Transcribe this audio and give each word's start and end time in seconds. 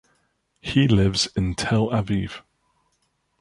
He 0.61 0.87
lives 0.87 1.27
in 1.35 1.53
Tel 1.53 1.89
Aviv. 1.91 2.41